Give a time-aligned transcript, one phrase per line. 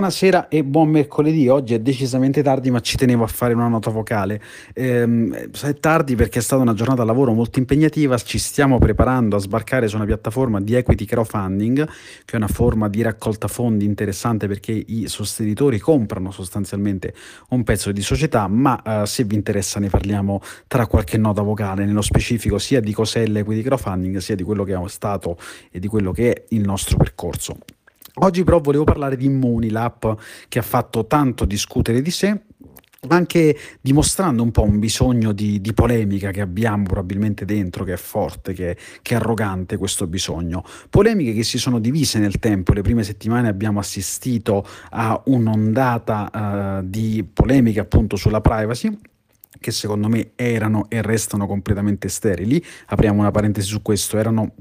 [0.00, 1.46] Buonasera e buon mercoledì.
[1.48, 4.40] Oggi è decisamente tardi, ma ci tenevo a fare una nota vocale.
[4.72, 8.16] Ehm, è tardi perché è stata una giornata lavoro molto impegnativa.
[8.16, 11.86] Ci stiamo preparando a sbarcare su una piattaforma di equity crowdfunding,
[12.24, 17.12] che è una forma di raccolta fondi interessante perché i sostenitori comprano sostanzialmente
[17.50, 18.48] un pezzo di società.
[18.48, 22.94] Ma eh, se vi interessa, ne parliamo tra qualche nota vocale, nello specifico sia di
[22.94, 25.36] cos'è l'equity crowdfunding, sia di quello che è stato
[25.70, 27.58] e di quello che è il nostro percorso.
[28.22, 30.04] Oggi però volevo parlare di Immuni, l'app
[30.48, 32.38] che ha fatto tanto discutere di sé,
[33.08, 37.96] anche dimostrando un po' un bisogno di, di, polemica che abbiamo probabilmente dentro, che è
[37.96, 40.62] forte, che, che, è arrogante questo bisogno.
[40.90, 46.86] Polemiche che si sono divise nel tempo, le prime settimane abbiamo assistito a un'ondata uh,
[46.86, 48.98] di polemiche appunto sulla privacy
[49.58, 52.62] che secondo me erano e restano completamente sterili.
[52.86, 54.54] Apriamo una parentesi su questo, erano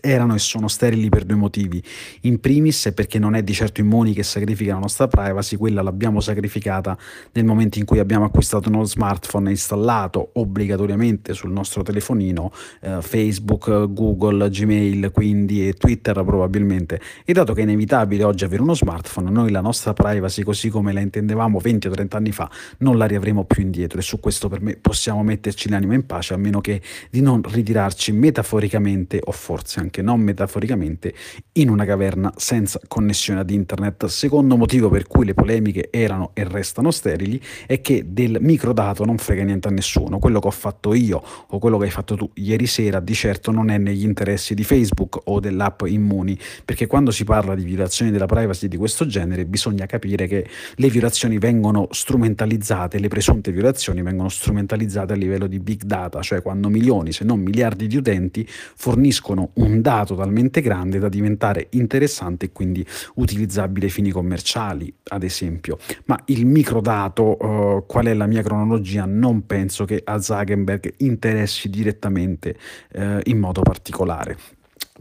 [0.00, 1.82] erano e sono sterili per due motivi.
[2.22, 6.20] In primis perché non è di certo Immuni che sacrifica la nostra privacy, quella l'abbiamo
[6.20, 6.96] sacrificata
[7.32, 12.98] nel momento in cui abbiamo acquistato uno smartphone e installato obbligatoriamente sul nostro telefonino eh,
[13.00, 17.00] Facebook, Google, Gmail, quindi e Twitter probabilmente.
[17.24, 20.92] E dato che è inevitabile oggi avere uno smartphone, noi la nostra privacy così come
[20.92, 24.48] la intendevamo 20 o 30 anni fa non la riavremo più indietro e su questo
[24.48, 29.32] per me possiamo metterci l'anima in pace a meno che di non ritirarci metaforicamente o
[29.32, 31.14] forse trovarsi anche non metaforicamente
[31.52, 34.06] in una caverna senza connessione ad internet.
[34.06, 39.18] Secondo motivo per cui le polemiche erano e restano sterili è che del microdato non
[39.18, 40.18] frega niente a nessuno.
[40.18, 43.50] Quello che ho fatto io o quello che hai fatto tu ieri sera di certo
[43.50, 48.10] non è negli interessi di Facebook o dell'app Immuni, perché quando si parla di violazioni
[48.10, 54.02] della privacy di questo genere bisogna capire che le violazioni vengono strumentalizzate, le presunte violazioni
[54.02, 58.46] vengono strumentalizzate a livello di big data, cioè quando milioni se non miliardi di utenti
[58.48, 62.86] forniscono un un dato talmente grande da diventare interessante e quindi
[63.16, 65.78] utilizzabile ai fini commerciali, ad esempio.
[66.06, 69.04] Ma il microdato, uh, qual è la mia cronologia?
[69.04, 72.56] Non penso che a Zuckerberg interessi direttamente
[72.94, 74.36] uh, in modo particolare.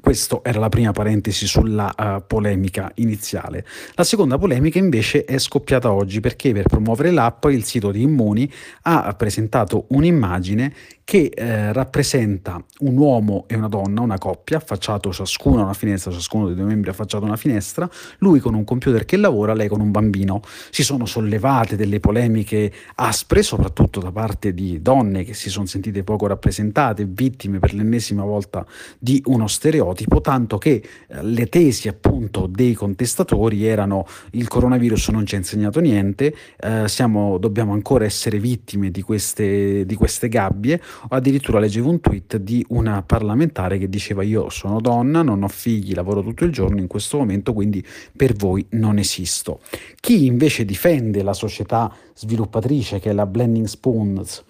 [0.00, 3.66] Questa era la prima parentesi sulla uh, polemica iniziale.
[3.94, 8.50] La seconda polemica invece è scoppiata oggi perché per promuovere l'app il sito di Immuni
[8.82, 10.72] ha presentato un'immagine
[11.10, 16.12] che eh, rappresenta un uomo e una donna, una coppia, affacciato ciascuno a una finestra,
[16.12, 19.66] ciascuno dei due membri affacciato a una finestra, lui con un computer che lavora, lei
[19.66, 20.40] con un bambino.
[20.70, 26.04] Si sono sollevate delle polemiche aspre, soprattutto da parte di donne che si sono sentite
[26.04, 28.64] poco rappresentate, vittime per l'ennesima volta
[28.96, 35.26] di uno stereotipo, tanto che eh, le tesi appunto dei contestatori erano il coronavirus non
[35.26, 40.80] ci ha insegnato niente, eh, siamo, dobbiamo ancora essere vittime di queste, di queste gabbie
[41.08, 45.94] addirittura leggevo un tweet di una parlamentare che diceva io sono donna, non ho figli,
[45.94, 47.84] lavoro tutto il giorno in questo momento, quindi
[48.16, 49.60] per voi non esisto.
[50.00, 54.44] Chi invece difende la società sviluppatrice che è la Blending Spoons,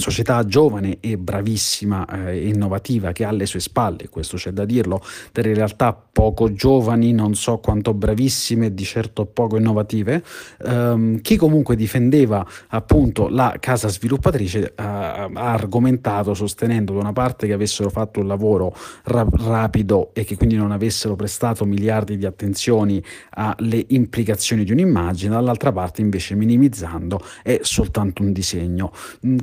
[0.00, 4.64] società giovane e bravissima e eh, innovativa che ha alle sue spalle, questo c'è da
[4.64, 5.00] dirlo,
[5.32, 10.22] delle realtà poco giovani, non so quanto bravissime di certo poco innovative,
[10.64, 17.46] ehm, chi comunque difendeva appunto la casa sviluppatrice eh, ha argomentato sostenendo da una parte
[17.46, 18.74] che avessero fatto un lavoro
[19.04, 25.34] ra- rapido e che quindi non avessero prestato miliardi di attenzioni alle implicazioni di un'immagine,
[25.34, 28.92] dall'altra parte invece minimizzando è soltanto un disegno.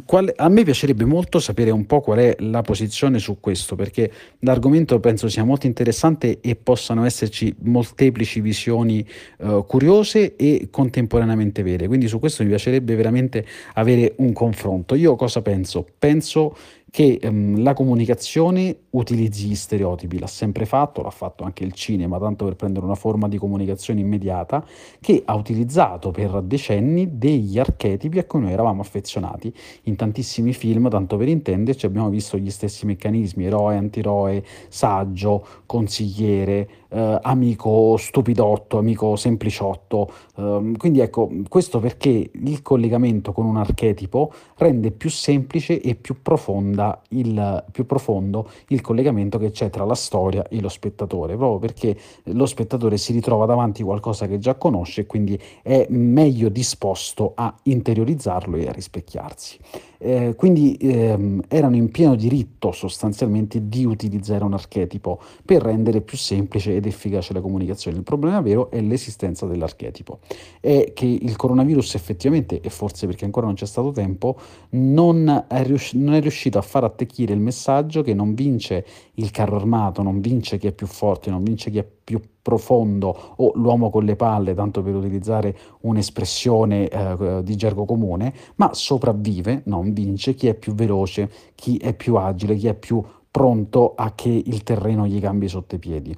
[0.05, 4.09] Qual- a me piacerebbe molto sapere un po' qual è la posizione su questo, perché
[4.39, 9.05] l'argomento penso sia molto interessante e possano esserci molteplici visioni
[9.39, 11.87] eh, curiose e contemporaneamente vere.
[11.87, 14.95] Quindi su questo mi piacerebbe veramente avere un confronto.
[14.95, 15.85] Io cosa penso?
[15.99, 16.55] Penso
[16.89, 22.17] che ehm, la comunicazione utilizzi gli stereotipi, l'ha sempre fatto, l'ha fatto anche il cinema,
[22.17, 24.65] tanto per prendere una forma di comunicazione immediata,
[24.99, 29.53] che ha utilizzato per decenni degli archetipi a cui noi eravamo affezionati.
[29.83, 36.85] In tantissimi film, tanto per intenderci, abbiamo visto gli stessi meccanismi, eroe, antieroe, saggio, consigliere,
[36.89, 40.11] eh, amico stupidotto, amico sempliciotto.
[40.35, 46.21] Eh, quindi ecco, questo perché il collegamento con un archetipo rende più semplice e più,
[46.21, 51.59] profonda il, più profondo il collegamento che c'è tra la storia e lo spettatore, proprio
[51.59, 56.49] perché lo spettatore si ritrova davanti a qualcosa che già conosce e quindi è meglio
[56.49, 59.57] disposto a interiorizzarlo e a rispecchiarsi.
[59.99, 66.17] Eh, quindi ehm, erano in pieno diritto sostanzialmente di utilizzare un archetipo per rendere più
[66.17, 67.97] semplice ed efficace la comunicazione.
[67.97, 70.19] Il problema vero è l'esistenza dell'archetipo.
[70.59, 74.37] È che il coronavirus effettivamente, e forse perché ancora non c'è stato tempo,
[74.71, 78.85] non è, riusci- non è riuscito a far attecchire il messaggio che non vince
[79.15, 83.33] il carro armato, non vince chi è più forte, non vince chi è più profondo
[83.35, 89.63] o l'uomo con le palle, tanto per utilizzare un'espressione eh, di gergo comune, ma sopravvive,
[89.65, 94.13] non vince chi è più veloce, chi è più agile, chi è più pronto a
[94.15, 96.15] che il terreno gli cambi sotto i piedi.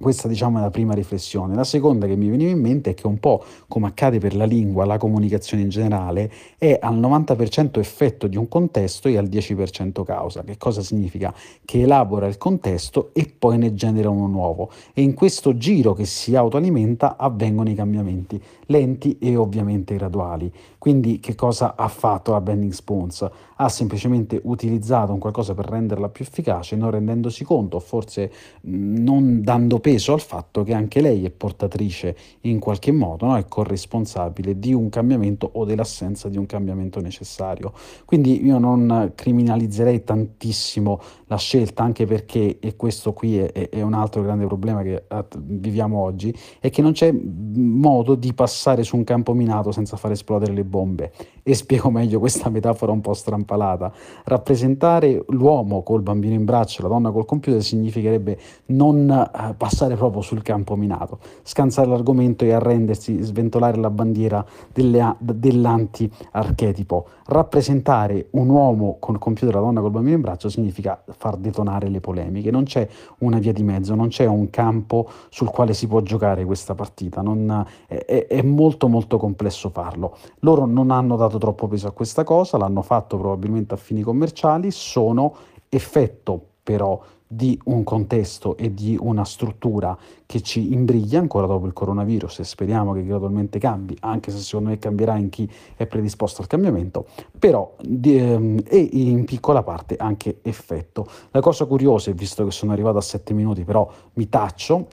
[0.00, 1.54] Questa diciamo è la prima riflessione.
[1.54, 4.46] La seconda che mi veniva in mente è che un po' come accade per la
[4.46, 10.02] lingua, la comunicazione in generale è al 90% effetto di un contesto e al 10%
[10.02, 10.42] causa.
[10.44, 11.32] Che cosa significa?
[11.62, 14.70] Che elabora il contesto e poi ne genera uno nuovo.
[14.94, 18.42] E in questo giro che si autoalimenta avvengono i cambiamenti,
[18.72, 20.50] lenti e ovviamente graduali.
[20.78, 23.28] Quindi che cosa ha fatto la Bending Spoons?
[23.56, 28.32] Ha semplicemente utilizzato un qualcosa per renderla più efficace, non rendendosi conto, forse
[28.62, 33.36] non dando peso al fatto che anche lei è portatrice in qualche modo, no?
[33.36, 37.72] è corresponsabile di un cambiamento o dell'assenza di un cambiamento necessario.
[38.04, 43.94] Quindi io non criminalizzerei tantissimo la scelta, anche perché, e questo qui è, è un
[43.94, 45.04] altro grande problema che
[45.36, 50.12] viviamo oggi, è che non c'è modo di passare su un campo minato senza far
[50.12, 51.12] esplodere le bombe.
[51.42, 53.92] E spiego meglio questa metafora un po' strampalata.
[54.24, 59.96] Rappresentare l'uomo col bambino in braccio, la donna col computer, significherebbe non uh, passare passare
[59.96, 67.06] proprio sul campo minato, scansare l'argomento e arrendersi, sventolare la bandiera delle, dell'anti-archetipo.
[67.26, 71.88] Rappresentare un uomo con il computer la donna col bambino in braccio significa far detonare
[71.88, 72.50] le polemiche.
[72.50, 72.86] Non c'è
[73.18, 77.22] una via di mezzo, non c'è un campo sul quale si può giocare questa partita.
[77.22, 80.16] Non, è, è molto molto complesso farlo.
[80.40, 84.70] Loro non hanno dato troppo peso a questa cosa, l'hanno fatto probabilmente a fini commerciali,
[84.70, 85.34] sono
[85.68, 89.96] effetto però di un contesto e di una struttura
[90.26, 94.68] che ci imbriglia ancora dopo il coronavirus e speriamo che gradualmente cambi, anche se secondo
[94.68, 97.06] me cambierà in chi è predisposto al cambiamento,
[97.38, 101.06] però ehm, e in piccola parte anche effetto.
[101.30, 104.88] La cosa curiosa, visto che sono arrivato a 7 minuti, però mi taccio,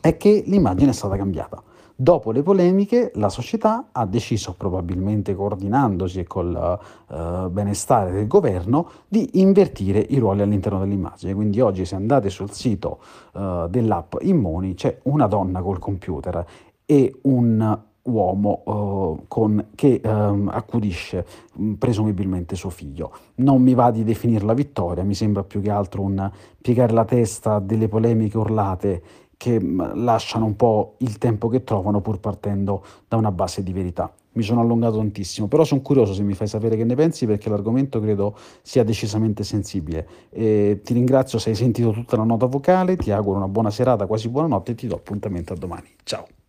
[0.00, 1.62] è che l'immagine è stata cambiata.
[1.96, 8.88] Dopo le polemiche la società ha deciso, probabilmente coordinandosi e col uh, benestare del governo,
[9.06, 11.34] di invertire i ruoli all'interno dell'immagine.
[11.34, 12.98] Quindi oggi se andate sul sito
[13.34, 16.44] uh, dell'app Immoni c'è una donna col computer
[16.84, 21.24] e un uomo uh, con, che um, accudisce
[21.54, 23.12] um, presumibilmente suo figlio.
[23.36, 26.30] Non mi va di definirla vittoria, mi sembra più che altro un
[26.60, 29.02] piegare la testa delle polemiche urlate
[29.44, 34.10] che lasciano un po' il tempo che trovano pur partendo da una base di verità.
[34.32, 37.50] Mi sono allungato tantissimo, però sono curioso se mi fai sapere che ne pensi perché
[37.50, 40.08] l'argomento credo sia decisamente sensibile.
[40.30, 44.06] E ti ringrazio se hai sentito tutta la nota vocale, ti auguro una buona serata,
[44.06, 45.88] quasi buonanotte e ti do appuntamento a domani.
[46.04, 46.43] Ciao!